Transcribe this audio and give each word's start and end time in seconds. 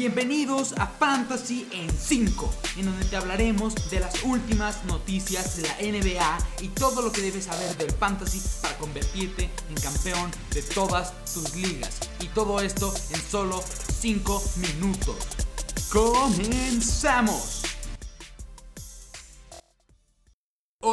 Bienvenidos 0.00 0.72
a 0.78 0.86
Fantasy 0.86 1.68
en 1.72 1.90
5, 1.90 2.54
en 2.78 2.86
donde 2.86 3.04
te 3.04 3.16
hablaremos 3.16 3.74
de 3.90 4.00
las 4.00 4.24
últimas 4.24 4.82
noticias 4.86 5.58
de 5.58 5.62
la 5.64 5.76
NBA 5.76 6.38
y 6.62 6.68
todo 6.68 7.02
lo 7.02 7.12
que 7.12 7.20
debes 7.20 7.44
saber 7.44 7.76
del 7.76 7.90
fantasy 7.90 8.40
para 8.62 8.78
convertirte 8.78 9.50
en 9.68 9.74
campeón 9.74 10.30
de 10.54 10.62
todas 10.62 11.12
tus 11.34 11.54
ligas. 11.54 11.98
Y 12.22 12.28
todo 12.28 12.62
esto 12.62 12.94
en 13.10 13.20
solo 13.20 13.62
5 14.00 14.42
minutos. 14.56 15.16
¡Comenzamos! 15.92 17.59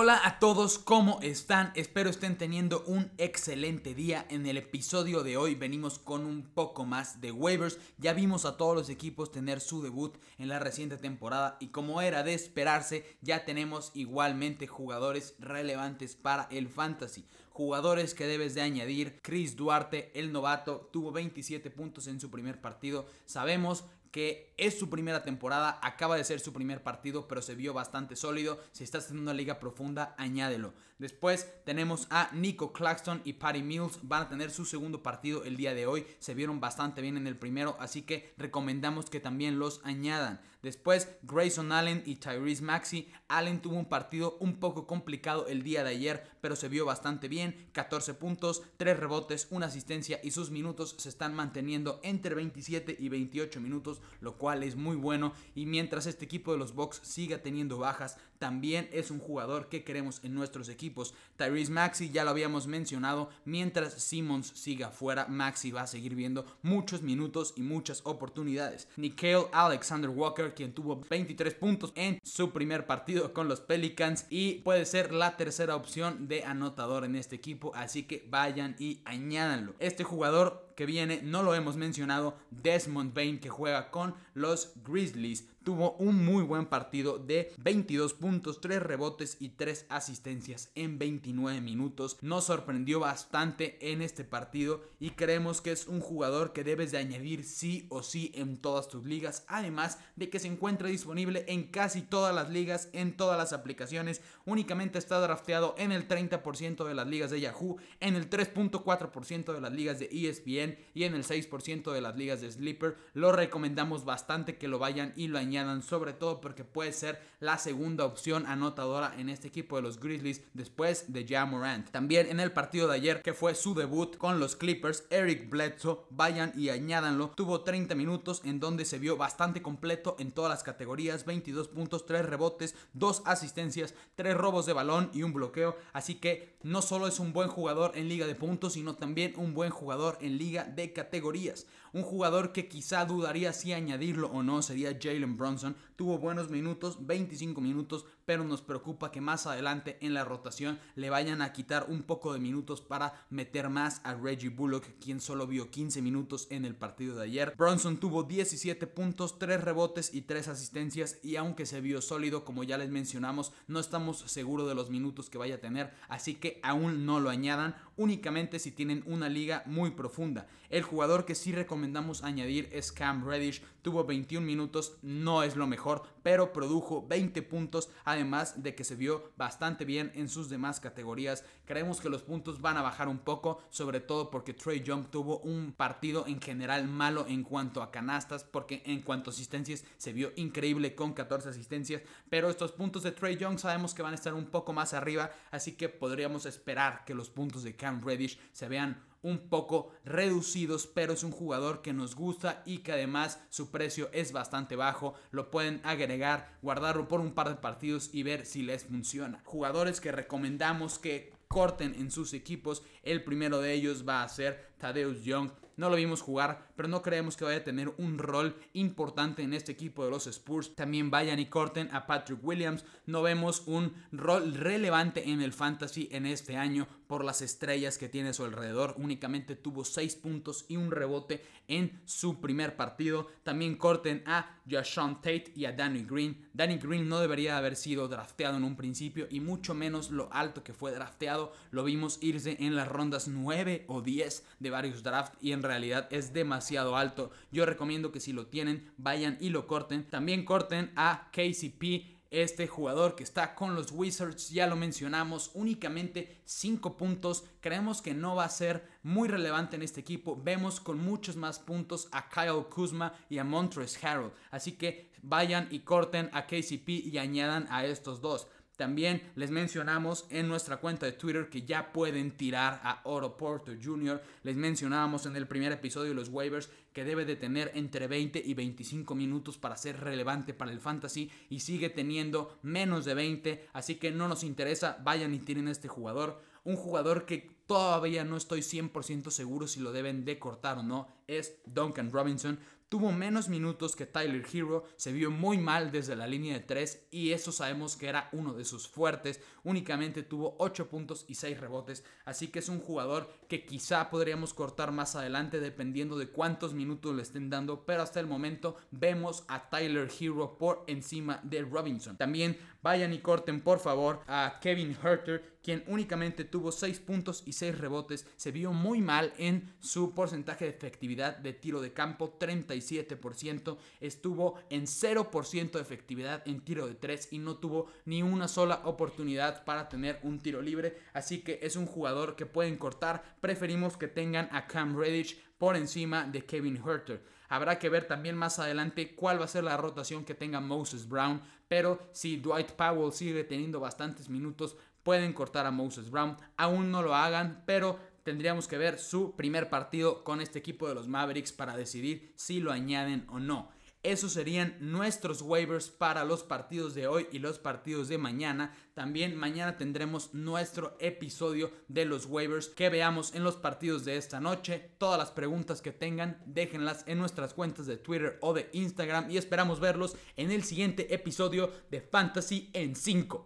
Hola 0.08 0.21
a 0.24 0.39
todos, 0.39 0.80
¿cómo 0.80 1.20
están? 1.21 1.74
Espero 1.76 2.10
estén 2.10 2.38
teniendo 2.38 2.82
un 2.88 3.12
excelente 3.18 3.94
día. 3.94 4.26
En 4.30 4.46
el 4.46 4.56
episodio 4.56 5.21
de 5.21 5.36
hoy 5.36 5.54
venimos 5.54 6.00
con 6.00 6.26
un 6.26 6.44
poco 6.44 6.86
más 6.86 7.20
de 7.20 7.34
waivers. 7.34 7.78
Ya 7.98 8.14
vimos 8.14 8.46
a 8.46 8.56
todos 8.56 8.74
los 8.74 8.89
equipos 8.89 9.34
tener 9.34 9.60
su 9.60 9.82
debut 9.82 10.15
en 10.38 10.48
la 10.48 10.60
reciente 10.60 10.96
temporada 10.96 11.57
y 11.60 11.71
como 11.71 12.01
era 12.01 12.24
de 12.24 12.34
esperarse, 12.34 13.18
ya 13.21 13.43
tenemos 13.43 13.92
igualmente 13.96 14.65
jugadores 14.65 15.36
relevantes 15.39 16.15
para 16.15 16.48
el 16.51 16.70
fantasy. 16.70 17.26
Jugadores 17.50 18.14
que 18.14 18.28
debes 18.28 18.56
de 18.56 18.62
añadir, 18.62 19.20
Chris 19.21 19.57
Duarte, 19.57 20.18
el 20.18 20.32
novato, 20.32 20.89
tuvo 20.93 21.12
27 21.12 21.70
puntos 21.70 22.07
en 22.07 22.21
su 22.21 22.32
primer 22.32 22.62
partido. 22.62 23.07
Sabemos 23.26 23.84
que 24.18 24.52
es 24.57 24.80
su 24.80 24.89
primera 24.89 25.21
temporada, 25.21 25.80
acaba 25.84 26.16
de 26.16 26.24
ser 26.24 26.39
su 26.39 26.52
primer 26.52 26.82
partido, 26.82 27.28
pero 27.28 27.44
se 27.44 27.54
vio 27.54 27.76
bastante 27.76 28.16
sólido. 28.16 28.60
Si 28.71 28.84
estás 28.84 29.12
en 29.12 29.20
una 29.20 29.32
liga 29.32 29.60
profunda, 29.60 30.16
añádelo. 30.18 30.74
Después 30.98 31.48
tenemos 31.66 32.08
a 32.09 32.31
Nico 32.34 32.73
Claxton 32.73 33.22
y 33.26 33.34
Patty 33.34 33.62
Mills, 33.62 34.00
van 34.02 34.23
a 34.23 34.30
tener 34.30 34.50
su 34.50 34.66
segundo 34.66 35.03
partido 35.03 35.44
el 35.44 35.56
día 35.56 35.76
de 35.76 35.86
hoy. 35.86 36.08
Se 36.17 36.34
vieron 36.34 36.59
bastante 36.59 37.03
bien 37.03 37.16
en 37.16 37.28
el 37.28 37.38
primero, 37.38 37.78
así 37.80 38.02
que 38.02 38.34
recomendamos 38.38 39.12
que 39.12 39.20
también 39.20 39.59
los 39.59 39.82
añadan. 39.84 40.42
Después 40.64 41.08
Grayson 41.22 41.72
Allen 41.72 42.02
y 42.04 42.16
Tyrese 42.16 42.64
Maxey. 42.64 43.14
Allen 43.28 43.62
tuvo 43.62 43.76
un 43.76 43.86
partido 43.86 44.38
un 44.40 44.59
poco 44.59 44.88
complicado 44.88 45.46
el 45.46 45.62
día 45.62 45.84
de 45.84 45.92
ayer, 45.92 46.28
pero 46.48 46.56
se 46.56 46.70
vio 46.70 46.86
bastante 46.86 47.28
bien. 47.28 47.67
14 47.73 48.14
puntos, 48.14 48.64
3 48.78 48.98
rebotes, 48.98 49.48
una 49.50 49.66
asistencia 49.66 50.22
y 50.23 50.31
sus 50.31 50.50
minutos 50.50 50.95
se 50.98 51.09
están 51.09 51.36
manteniendo 51.36 52.00
entre 52.03 52.36
27 52.36 52.95
y 52.98 53.09
28 53.09 53.59
minutos 53.59 54.00
lo 54.22 54.38
cual 54.38 54.64
es 54.64 54.78
muy 54.78 54.95
bueno. 54.95 55.34
Y 55.56 55.66
mientras 55.66 56.06
este 56.06 56.23
equipo 56.23 56.53
de 56.53 56.58
los 56.58 56.73
Bucks 56.73 57.02
siga 57.03 57.40
teniendo 57.40 57.78
bajas, 57.78 58.18
también 58.40 58.88
es 58.92 59.12
un 59.12 59.20
jugador 59.20 59.68
que 59.68 59.84
queremos 59.84 60.23
en 60.23 60.34
nuestros 60.34 60.70
equipos. 60.70 61.14
Tyrese 61.38 61.72
Maxi 61.72 62.09
ya 62.09 62.23
lo 62.23 62.30
habíamos 62.30 62.68
mencionado, 62.68 63.30
mientras 63.45 63.94
Simmons 63.94 64.52
siga 64.56 64.90
fuera, 64.90 65.28
Maxi 65.28 65.72
va 65.72 65.81
a 65.81 65.88
seguir 65.88 66.16
viendo 66.16 66.45
muchos 66.62 67.02
minutos 67.02 67.53
y 67.56 67.62
muchas 67.62 68.02
oportunidades. 68.06 68.88
Nikhil 68.95 69.45
Alexander 69.52 70.09
Walker, 70.09 70.53
quien 70.53 70.73
tuvo 70.73 71.02
23 71.09 71.56
puntos 71.56 71.92
en 71.95 72.20
su 72.23 72.52
primer 72.52 72.86
partido 72.86 73.34
con 73.34 73.48
los 73.48 73.62
Pelicans 73.62 74.25
y 74.30 74.56
puede 74.59 74.86
ser 74.86 75.14
la 75.14 75.36
tercera 75.36 75.75
opción 75.75 76.28
de 76.28 76.37
anotador 76.46 77.06
en 77.06 77.16
este 77.16 77.36
equipo, 77.36 77.72
así 77.76 78.04
que 78.04 78.26
vayan 78.30 78.76
y 78.80 79.02
añádanlo. 79.06 79.76
Este 79.80 80.04
jugador 80.04 80.67
que 80.78 80.86
viene, 80.86 81.22
no 81.23 81.42
lo 81.42 81.56
hemos 81.56 81.75
mencionado, 81.75 82.38
Desmond 82.52 83.11
Bain 83.11 83.39
que 83.39 83.50
juega 83.50 83.89
con 83.89 84.14
los 84.36 84.73
Grizzlies 84.86 85.47
tuvo 85.67 85.97
un 85.97 86.23
muy 86.23 86.44
buen 86.44 86.67
partido 86.67 87.17
de 87.17 87.52
22 87.58 88.14
puntos, 88.14 88.61
3 88.61 88.81
rebotes 88.81 89.36
y 89.42 89.50
3 89.50 89.88
asistencias 89.89 90.72
en 90.75 90.97
29 90.97 91.59
minutos. 91.59 92.16
Nos 92.22 92.45
sorprendió 92.45 93.02
bastante 93.02 93.78
en 93.92 94.02
este 94.02 94.23
partido 94.23 94.81
y 94.97 95.09
creemos 95.09 95.59
que 95.59 95.73
es 95.73 95.86
un 95.88 96.00
jugador 96.00 96.53
que 96.53 96.64
debes 96.64 96.91
de 96.91 97.00
añadir 97.00 97.44
sí 97.44 97.86
o 97.89 98.02
sí 98.02 98.31
en 98.34 98.56
todas 98.56 98.88
tus 98.88 99.03
ligas. 99.03 99.44
Además 99.50 100.00
de 100.16 100.30
que 100.30 100.39
se 100.39 100.47
encuentra 100.47 100.88
disponible 100.88 101.44
en 101.50 101.64
casi 101.64 102.02
todas 102.02 102.34
las 102.34 102.50
ligas, 102.50 102.88
en 102.94 103.18
todas 103.18 103.38
las 103.38 103.52
aplicaciones. 103.52 104.22
Únicamente 104.46 104.97
está 104.97 105.19
drafteado 105.19 105.75
en 105.78 105.91
el 105.91 106.07
30% 106.07 106.85
de 106.85 106.96
las 106.96 107.07
ligas 107.07 107.29
de 107.29 107.41
Yahoo, 107.41 107.75
en 108.00 108.16
el 108.16 108.29
3.4% 108.29 109.53
de 109.53 109.59
las 109.59 109.73
ligas 109.73 110.00
de 110.00 110.07
ESPN 110.09 110.66
y 110.94 111.03
en 111.03 111.13
el 111.13 111.23
6% 111.23 111.91
de 111.91 112.01
las 112.01 112.16
ligas 112.16 112.41
de 112.41 112.51
Sleeper. 112.51 112.97
Lo 113.13 113.31
recomendamos 113.31 114.03
bastante 114.03 114.57
que 114.57 114.67
lo 114.67 114.79
vayan 114.79 115.13
y 115.16 115.28
lo 115.28 115.38
añadan 115.38 115.83
sobre 115.83 116.13
todo 116.13 116.41
porque 116.41 116.63
puede 116.63 116.94
ser 116.94 117.22
la 117.39 117.57
segunda 117.57 118.05
opción 118.05 118.45
anotadora 118.45 119.13
en 119.17 119.29
este 119.29 119.47
equipo 119.47 119.75
de 119.75 119.83
los 119.83 120.00
Grizzlies 120.00 120.41
después 120.53 121.13
de 121.13 121.25
Ja 121.28 121.45
Morant. 121.45 121.89
También 121.91 122.28
en 122.28 122.39
el 122.39 122.51
partido 122.51 122.88
de 122.88 122.95
ayer, 122.95 123.22
que 123.22 123.33
fue 123.33 123.55
su 123.55 123.75
debut 123.75 124.17
con 124.17 124.39
los 124.39 124.55
Clippers, 124.55 125.05
Eric 125.09 125.50
Bledsoe, 125.50 126.00
vayan 126.09 126.51
y 126.55 126.69
añádanlo, 126.69 127.29
tuvo 127.29 127.61
30 127.61 127.95
minutos 127.95 128.41
en 128.44 128.59
donde 128.59 128.85
se 128.85 128.99
vio 128.99 129.17
bastante 129.17 129.61
completo 129.61 130.16
en 130.19 130.31
todas 130.31 130.49
las 130.49 130.63
categorías, 130.63 131.25
22 131.25 131.67
puntos, 131.67 132.05
3 132.05 132.25
rebotes, 132.25 132.75
2 132.94 133.23
asistencias, 133.25 133.94
3 134.16 134.35
robos 134.35 134.66
de 134.66 134.73
balón 134.73 135.11
y 135.13 135.23
un 135.23 135.34
bloqueo, 135.34 135.75
así 135.94 136.16
que 136.16 136.57
no 136.63 136.81
solo 136.81 137.07
es 137.07 137.19
un 137.19 137.34
buen 137.34 137.49
jugador 137.49 137.91
en 137.95 138.09
liga 138.09 138.25
de 138.25 138.35
puntos, 138.35 138.73
sino 138.73 138.95
también 138.95 139.34
un 139.38 139.53
buen 139.53 139.69
jugador 139.69 140.17
en 140.22 140.38
liga 140.38 140.56
de 140.66 140.94
categorías. 140.94 141.68
Un 141.94 142.03
jugador 142.03 142.51
que 142.51 142.68
quizá 142.68 143.06
dudaría 143.06 143.53
si 143.53 143.73
añadirlo 143.73 144.29
o 144.29 144.44
no 144.44 144.62
sería 144.62 144.97
Jalen 145.00 145.38
Bronson. 145.38 145.75
Tuvo 145.97 146.19
buenos 146.19 146.52
minutos, 146.52 147.08
25 147.08 147.59
minutos, 147.59 148.06
pero 148.24 148.44
nos 148.44 148.62
preocupa 148.62 149.09
que 149.09 149.19
más 149.19 149.47
adelante 149.47 149.97
en 150.00 150.13
la 150.13 150.24
rotación 150.24 150.78
le 150.94 151.09
vayan 151.09 151.41
a 151.41 151.53
quitar 151.53 151.88
un 151.90 152.03
poco 152.03 152.34
de 152.34 152.40
minutos 152.40 152.81
para 152.81 153.25
meter 153.31 153.72
más 153.72 154.00
a 154.03 154.13
Reggie 154.13 154.50
Bullock, 154.50 154.85
quien 155.02 155.19
solo 155.19 155.47
vio 155.47 155.72
15 155.72 156.03
minutos 156.03 156.46
en 156.52 156.66
el 156.66 156.75
partido 156.75 157.16
de 157.16 157.24
ayer. 157.24 157.56
Bronson 157.58 157.97
tuvo 157.97 158.22
17 158.22 158.85
puntos, 158.85 159.40
3 159.40 159.63
rebotes 159.63 160.13
y 160.13 160.22
3 160.22 160.50
asistencias 160.50 161.18
y 161.24 161.35
aunque 161.35 161.66
se 161.66 161.81
vio 161.81 162.00
sólido, 162.03 162.46
como 162.46 162.64
ya 162.64 162.78
les 162.78 162.91
mencionamos, 162.91 163.52
no 163.68 163.79
estamos 163.79 164.19
seguros 164.19 164.68
de 164.68 164.75
los 164.75 164.91
minutos 164.91 165.31
que 165.31 165.40
vaya 165.40 165.56
a 165.56 165.62
tener, 165.62 165.96
así 166.09 166.35
que 166.35 166.59
aún 166.62 167.08
no 167.08 167.19
lo 167.19 167.31
añadan, 167.31 167.75
únicamente 167.96 168.59
si 168.59 168.72
tienen 168.72 169.03
una 169.08 169.29
liga 169.29 169.64
muy 169.66 169.90
profunda. 169.90 170.46
El 170.69 170.84
jugador 170.84 171.25
que 171.25 171.34
sí 171.34 171.53
recomendamos 171.53 172.24
añadir 172.24 172.69
es 172.72 172.91
Cam 172.91 173.25
Reddish, 173.25 173.64
tuvo 173.81 174.03
21 174.03 174.46
minutos, 174.46 174.97
no 175.02 175.41
es 175.41 175.56
lo 175.56 175.66
mejor, 175.66 175.87
pero 176.24 176.53
produjo 176.53 177.06
20 177.08 177.42
puntos, 177.44 177.90
además 178.03 178.62
de 178.64 178.75
que 178.75 178.84
se 178.84 178.96
vio 178.96 179.31
bastante 179.38 179.86
bien 179.86 180.12
en 180.16 180.30
sus 180.30 180.50
demás 180.50 180.80
categorías. 180.80 181.44
Creemos 181.66 182.02
que 182.02 182.09
los 182.09 182.24
puntos 182.24 182.62
van 182.62 182.78
a 182.78 182.81
bajar 182.81 183.08
un 183.08 183.20
poco, 183.20 183.62
sobre 183.70 184.00
todo 184.00 184.30
porque 184.30 184.53
Trey 184.53 184.81
Young 184.81 185.08
tuvo 185.09 185.40
un 185.40 185.74
partido 185.74 186.26
en 186.28 186.42
general 186.42 186.88
malo 186.88 187.26
en 187.28 187.44
cuanto 187.44 187.81
a 187.81 187.92
canastas, 187.92 188.44
porque 188.44 188.84
en 188.86 189.02
cuanto 189.02 189.30
a 189.30 189.34
asistencias 189.34 189.86
se 189.97 190.14
vio 190.14 190.31
increíble 190.36 190.96
con 190.96 191.14
14 191.14 191.50
asistencias, 191.50 192.02
pero 192.30 192.50
estos 192.50 192.72
puntos 192.72 193.03
de 193.03 193.12
Trey 193.12 193.38
Young 193.38 193.59
sabemos 193.59 193.94
que 193.94 194.02
van 194.02 194.14
a 194.14 194.16
estar 194.16 194.34
un 194.34 194.46
poco 194.46 194.74
más 194.74 194.94
arriba, 194.94 195.31
así 195.52 195.74
que 195.74 195.90
podríamos 195.90 196.46
esperar 196.46 197.06
que 197.06 197.14
los 197.14 197.30
puntos 197.30 197.64
de 197.64 197.76
Cam 197.76 198.02
Reddish 198.02 198.40
se 198.52 198.68
vean 198.68 199.03
un 199.28 199.50
poco 199.50 199.92
reducidos, 200.06 200.88
pero 200.88 201.12
es 201.12 201.24
un 201.24 201.32
jugador 201.32 201.82
que 201.82 201.92
nos 201.92 202.16
gusta 202.16 202.64
y 202.66 202.78
que 202.78 202.94
además 202.94 203.42
su 203.50 203.72
precio 203.72 204.10
es 204.14 204.32
bastante 204.32 204.78
bajo. 204.78 205.16
Lo 205.32 205.52
pueden 205.52 205.82
agregar, 205.84 206.58
guardarlo 206.62 207.10
por 207.10 207.20
un 207.20 207.34
par 207.34 207.50
de 207.50 207.56
partidos 207.56 208.10
y 208.14 208.24
ver 208.24 208.46
si 208.46 208.64
les 208.64 208.86
funciona. 208.86 209.42
Jugadores 209.44 210.00
que 210.00 210.14
recomendamos 210.14 210.98
que 210.98 211.34
corten 211.50 211.94
en 211.96 212.10
sus 212.10 212.34
equipos. 212.34 212.84
El 213.04 213.24
primero 213.24 213.60
de 213.60 213.74
ellos 213.74 214.08
va 214.08 214.24
a 214.24 214.30
ser 214.30 214.70
Tadeusz 214.78 215.24
Young. 215.24 215.52
No 215.78 215.92
lo 215.92 215.96
vimos 215.96 216.24
jugar, 216.24 216.68
pero 216.76 216.88
no 216.88 217.04
creemos 217.04 217.38
que 217.38 217.46
vaya 217.46 217.60
a 217.60 217.64
tener 217.64 217.94
un 218.00 218.18
rol 218.18 218.56
importante 218.74 219.44
en 219.44 219.54
este 219.54 219.72
equipo 219.72 220.04
de 220.04 220.10
los 220.10 220.26
Spurs. 220.26 220.76
También 220.76 221.12
vayan 221.12 221.40
y 221.40 221.46
corten 221.46 221.94
a 221.94 222.08
Patrick 222.08 222.44
Williams. 222.44 222.84
No 223.06 223.22
vemos 223.22 223.62
un 223.68 223.94
rol 224.12 224.56
relevante 224.56 225.30
en 225.30 225.40
el 225.40 225.54
fantasy 225.54 226.10
en 226.12 226.26
este 226.26 226.58
año 226.58 226.88
por 227.06 227.24
las 227.24 227.42
estrellas 227.42 228.00
que 228.00 228.10
tiene 228.10 228.30
a 228.30 228.34
su 228.34 228.44
alrededor. 228.44 228.96
Únicamente 228.98 229.56
tuvo 229.56 229.86
6 229.86 230.16
puntos 230.16 230.66
y 230.68 230.78
un 230.78 230.90
rebote 230.90 231.46
en 231.68 232.02
su 232.06 232.41
primer 232.41 232.76
partido. 232.76 233.28
También 233.44 233.76
corten 233.76 234.23
a 234.26 234.58
Jashawn 234.68 235.16
Tate 235.22 235.53
y 235.56 235.66
a 235.66 235.73
Danny 235.73 236.03
Green. 236.03 236.47
Danny 236.53 236.78
Green 236.78 237.08
no 237.08 237.20
debería 237.20 237.58
haber 237.58 237.76
sido 237.76 238.08
drafteado 238.08 238.58
en 238.58 238.64
un 238.64 238.76
principio 238.76 239.28
y 239.30 239.40
mucho 239.41 239.73
menos 239.73 240.09
lo 240.09 240.28
alto 240.34 240.64
que 240.64 240.73
fue 240.73 240.91
drafteado. 240.91 241.53
Lo 241.70 241.84
vimos 241.84 242.18
irse 242.22 242.58
en 242.59 242.76
las 242.76 242.88
rondas 242.88 243.28
9 243.28 243.85
o 243.88 244.02
10 244.02 244.44
de 244.59 244.70
varios 244.70 245.03
drafts 245.03 245.38
y 245.40 245.52
en 245.52 245.62
realidad 245.67 246.08
es 246.11 246.34
demasiado 246.34 246.97
alto. 246.97 247.31
Yo 247.52 247.66
recomiendo 247.66 248.11
que 248.11 248.19
si 248.19 248.34
lo 248.34 248.47
tienen, 248.47 248.91
vayan 248.97 249.37
y 249.40 249.49
lo 249.49 249.67
corten. 249.67 250.08
También 250.08 250.46
corten 250.46 250.91
a 250.96 251.29
KCP 251.31 252.17
este 252.29 252.67
jugador 252.67 253.16
que 253.16 253.23
está 253.23 253.55
con 253.55 253.75
los 253.75 253.91
Wizards, 253.91 254.49
ya 254.49 254.67
lo 254.67 254.75
mencionamos, 254.75 255.52
únicamente 255.53 256.41
5 256.45 256.97
puntos. 256.97 257.45
Creemos 257.61 258.01
que 258.01 258.13
no 258.13 258.35
va 258.35 258.45
a 258.45 258.49
ser 258.49 258.87
muy 259.03 259.29
relevante 259.29 259.75
en 259.75 259.81
este 259.81 260.01
equipo. 260.01 260.39
Vemos 260.41 260.79
con 260.79 260.99
muchos 260.99 261.35
más 261.35 261.59
puntos 261.59 262.09
a 262.11 262.29
Kyle 262.29 262.65
Kuzma 262.69 263.13
y 263.29 263.37
a 263.37 263.43
Montrezl 263.43 264.05
Harrell. 264.05 264.31
Así 264.51 264.73
que 264.73 265.11
vayan 265.21 265.67
y 265.71 265.79
corten 265.79 266.29
a 266.33 266.47
KCP 266.47 266.89
y 266.89 267.17
añadan 267.17 267.67
a 267.69 267.85
estos 267.85 268.21
dos. 268.21 268.47
También 268.77 269.24
les 269.35 269.50
mencionamos 269.50 270.27
en 270.29 270.47
nuestra 270.47 270.77
cuenta 270.77 271.07
de 271.07 271.12
Twitter 271.13 271.50
que 271.50 271.63
ya 271.63 271.91
pueden 271.91 272.38
tirar 272.38 272.79
a 272.83 273.01
Oro 273.06 273.35
Porter 273.35 273.79
Jr. 273.83 274.21
Les 274.44 274.56
mencionábamos 274.56 275.25
en 275.25 275.35
el 275.35 275.47
primer 275.47 275.71
episodio 275.71 276.09
de 276.09 276.15
los 276.15 276.29
waivers 276.29 276.69
que 276.94 277.03
debe 277.03 277.25
de 277.25 277.35
tener 277.35 277.71
entre 277.74 278.06
20 278.06 278.39
y 278.44 278.53
25 278.53 279.15
minutos 279.15 279.57
para 279.57 279.77
ser 279.77 280.00
relevante 280.00 280.53
para 280.53 280.71
el 280.71 280.79
fantasy 280.79 281.31
y 281.50 281.62
sigue 281.62 281.89
teniendo 281.89 282.59
menos 282.62 283.03
de 283.03 283.15
20, 283.15 283.69
así 283.74 283.95
que 283.95 284.12
no 284.12 284.27
nos 284.27 284.44
interesa, 284.44 285.00
vayan 285.03 285.33
y 285.33 285.39
tiren 285.39 285.68
este 285.68 285.88
jugador. 285.88 286.39
Un 286.63 286.75
jugador 286.75 287.25
que 287.25 287.50
todavía 287.65 288.23
no 288.25 288.38
estoy 288.38 288.59
100% 288.59 289.31
seguro 289.31 289.68
si 289.68 289.80
lo 289.80 289.91
deben 289.91 290.23
de 290.23 290.38
cortar 290.38 290.77
o 290.77 290.83
no 290.83 291.07
es 291.27 291.59
Duncan 291.65 292.12
Robinson. 292.12 292.59
Tuvo 292.89 293.11
menos 293.11 293.49
minutos 293.49 293.97
que 293.97 294.05
Tyler 294.05 294.45
Hero, 294.49 294.85
se 294.95 295.11
vio 295.11 295.29
muy 295.29 295.57
mal 295.57 295.91
desde 295.91 296.15
la 296.15 296.25
línea 296.25 296.53
de 296.53 296.61
3 296.61 297.07
y 297.11 297.33
eso 297.33 297.51
sabemos 297.51 297.97
que 297.97 298.07
era 298.07 298.29
uno 298.31 298.53
de 298.53 298.63
sus 298.63 298.87
fuertes. 298.87 299.41
Únicamente 299.65 300.23
tuvo 300.23 300.55
8 300.59 300.87
puntos 300.87 301.25
y 301.27 301.35
6 301.35 301.59
rebotes, 301.59 302.05
así 302.23 302.47
que 302.47 302.59
es 302.59 302.69
un 302.69 302.79
jugador 302.79 303.29
que 303.49 303.65
quizá 303.65 304.09
podríamos 304.09 304.53
cortar 304.53 304.93
más 304.93 305.17
adelante 305.17 305.59
dependiendo 305.59 306.17
de 306.17 306.29
cuántos 306.29 306.73
minutos 306.73 307.13
le 307.13 307.23
estén 307.23 307.49
dando, 307.49 307.85
pero 307.85 308.03
hasta 308.03 308.21
el 308.21 308.27
momento 308.27 308.77
vemos 308.91 309.43
a 309.49 309.69
Tyler 309.69 310.09
Hero 310.17 310.57
por 310.57 310.85
encima 310.87 311.41
de 311.43 311.63
Robinson. 311.63 312.15
También 312.15 312.57
vayan 312.81 313.11
y 313.11 313.19
corten 313.19 313.59
por 313.59 313.79
favor 313.79 314.21
a 314.27 314.59
Kevin 314.61 314.95
Herter, 315.03 315.56
quien 315.67 315.83
únicamente 315.87 316.45
tuvo 316.45 316.71
6 316.71 317.01
puntos 317.01 317.43
y 317.45 317.51
6 317.51 317.77
rebotes, 317.77 318.25
se 318.37 318.53
vio 318.53 318.71
muy 318.71 319.01
mal 319.01 319.33
en 319.37 319.75
su 319.81 320.13
porcentaje 320.13 320.63
de 320.63 320.71
efectividad 320.71 321.35
de 321.35 321.51
tiro 321.51 321.81
de 321.81 321.91
campo, 321.91 322.39
37%, 322.39 323.77
estuvo 323.99 324.55
en 324.69 324.85
0% 324.85 325.71
de 325.71 325.81
efectividad 325.81 326.41
en 326.47 326.61
tiro 326.61 326.87
de 326.87 326.95
3 326.95 327.33
y 327.33 327.39
no 327.39 327.57
tuvo 327.57 327.87
ni 328.05 328.23
una 328.23 328.47
sola 328.47 328.79
oportunidad 328.85 329.65
para 329.65 329.89
tener 329.89 330.21
un 330.23 330.39
tiro 330.39 330.61
libre, 330.61 331.01
así 331.11 331.41
que 331.41 331.59
es 331.61 331.75
un 331.75 331.85
jugador 331.85 332.37
que 332.37 332.45
pueden 332.45 332.77
cortar, 332.77 333.35
preferimos 333.41 333.97
que 333.97 334.07
tengan 334.07 334.47
a 334.53 334.67
Cam 334.67 334.97
Reddish 334.97 335.37
por 335.57 335.75
encima 335.75 336.23
de 336.23 336.45
Kevin 336.45 336.77
Herter. 336.77 337.21
Habrá 337.49 337.79
que 337.79 337.89
ver 337.89 338.07
también 338.07 338.35
más 338.35 338.59
adelante 338.59 339.15
cuál 339.15 339.39
va 339.39 339.45
a 339.45 339.49
ser 339.49 339.63
la 339.63 339.77
rotación 339.77 340.25
que 340.25 340.33
tenga 340.33 340.59
Moses 340.59 341.07
Brown, 341.07 341.41
pero 341.67 342.09
si 342.11 342.37
Dwight 342.37 342.71
Powell 342.71 343.11
sigue 343.11 343.43
teniendo 343.43 343.79
bastantes 343.79 344.29
minutos, 344.29 344.77
pueden 345.07 345.31
cortar 345.31 345.65
a 345.65 345.71
Moses 345.71 346.12
Brown. 346.12 346.36
Aún 346.57 346.92
no 346.92 347.01
lo 347.01 347.15
hagan, 347.15 347.63
pero 347.65 347.98
tendríamos 348.24 348.68
que 348.68 348.77
ver 348.77 349.00
su 349.00 349.38
primer 349.38 349.69
partido 349.69 350.25
con 350.25 350.42
este 350.42 350.59
equipo 350.59 350.89
de 350.89 350.95
los 350.95 351.07
Mavericks 351.07 351.54
para 351.54 351.77
decidir 351.77 352.33
si 352.36 352.59
lo 352.59 352.74
añaden 352.74 353.25
o 353.30 353.39
no. 353.39 353.69
Esos 354.04 354.33
serían 354.33 354.75
nuestros 354.81 355.42
waivers 355.42 355.89
para 355.89 356.25
los 356.25 356.44
partidos 356.44 356.94
de 356.94 357.07
hoy 357.07 357.27
y 357.31 357.39
los 357.39 357.57
partidos 357.57 358.09
de 358.09 358.18
mañana. 358.18 358.75
También 358.94 359.38
mañana 359.38 359.77
tendremos 359.77 360.33
nuestro 360.33 360.98
episodio 361.00 361.71
de 361.88 362.04
los 362.04 362.25
waivers 362.25 362.68
que 362.68 362.89
veamos 362.89 363.33
en 363.33 363.45
los 363.45 363.56
partidos 363.56 364.04
de 364.04 364.18
esta 364.18 364.42
noche. 364.42 364.92
Todas 364.98 365.18
las 365.18 365.31
preguntas 365.31 365.81
que 365.81 365.94
tengan, 365.94 366.44
déjenlas 366.45 367.06
en 367.07 367.18
nuestras 367.18 367.54
cuentas 367.54 367.86
de 367.86 367.95
Twitter 367.95 368.38
o 368.42 368.54
de 368.54 368.69
Instagram 368.74 369.31
y 369.31 369.38
esperamos 369.38 369.80
verlos 369.80 370.18
en 370.36 370.51
el 370.51 370.65
siguiente 370.65 371.13
episodio 371.13 371.71
de 371.89 372.01
Fantasy 372.01 372.69
en 372.74 372.94
5. 372.94 373.45